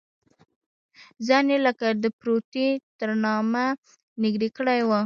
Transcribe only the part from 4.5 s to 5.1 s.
کړی و.